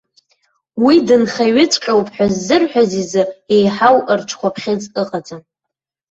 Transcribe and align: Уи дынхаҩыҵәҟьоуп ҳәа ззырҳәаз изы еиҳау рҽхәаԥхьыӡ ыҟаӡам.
Уи 0.83 0.95
дынхаҩыҵәҟьоуп 1.07 2.07
ҳәа 2.15 2.27
ззырҳәаз 2.33 2.91
изы 3.01 3.23
еиҳау 3.55 3.97
рҽхәаԥхьыӡ 4.19 4.83
ыҟаӡам. 5.01 5.41